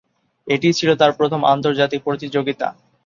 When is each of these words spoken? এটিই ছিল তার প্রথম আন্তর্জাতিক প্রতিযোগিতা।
এটিই 0.47 0.77
ছিল 0.79 0.89
তার 0.95 1.11
প্রথম 1.19 1.41
আন্তর্জাতিক 1.53 1.99
প্রতিযোগিতা। 2.03 2.67